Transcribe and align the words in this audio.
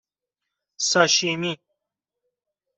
ساشیمی 0.77 1.59